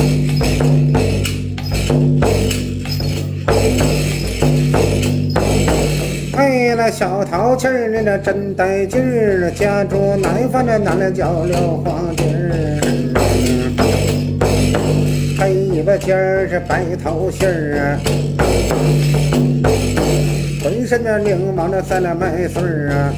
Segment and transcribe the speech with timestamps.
[6.34, 12.80] 哎，那小淘气儿，那真带劲儿，家住南方的男的叫刘黄金儿，
[15.38, 18.00] 黑吧尖儿是白头心儿啊，
[20.62, 23.14] 浑身的灵毛那三了麦穗儿啊，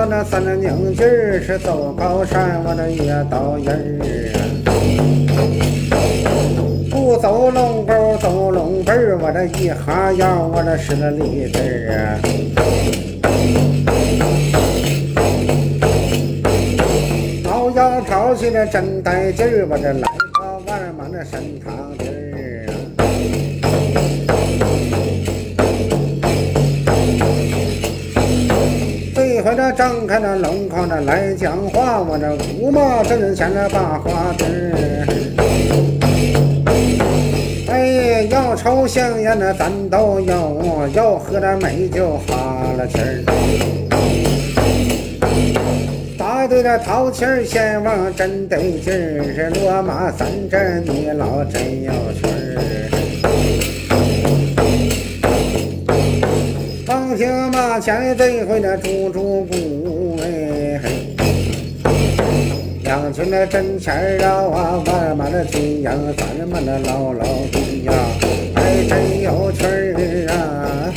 [0.00, 4.40] 到那三了拧劲儿，是走高山我这也到人儿啊。
[6.90, 12.00] 不走龙沟走龙背儿，我这一哈腰，我这是个立字儿啊。
[17.44, 22.72] 老腰跑起来真带劲儿，我这来个万马那神堂劲儿啊。
[29.42, 35.06] 这回这张开那龙口那来讲话，我这五马阵前那把花枝儿。
[37.68, 42.34] 哎，要抽香烟那咱都有，要喝点美酒哈
[42.76, 43.24] 了气儿。
[46.18, 52.60] 大队的淘气儿先往真得劲儿，是落马三阵你老真有趣儿。
[57.20, 60.80] 听吧前这回那猪猪鼓哎。
[62.82, 67.92] 两群的真钱儿啊，万马的金羊，咱们的老老弟呀，
[68.54, 70.90] 还真有趣儿啊！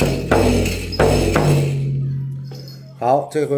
[2.98, 3.54] 好，这回。